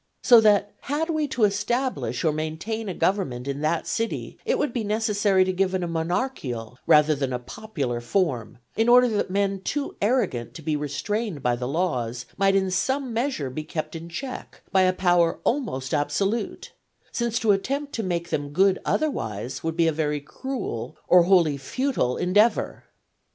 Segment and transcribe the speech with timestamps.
[0.23, 4.73] So that had we to establish or maintain a government in that city, it would
[4.73, 9.29] be necessary to give it a monarchical, rather than a popular form, in order that
[9.29, 13.95] men too arrogant to be restrained by the laws, might in some measure be kept
[13.95, 16.73] in check by a power almost absolute;
[17.11, 21.23] since to attempt to make them good otherwise would be a very cruel or a
[21.25, 22.85] wholly futile endeavour.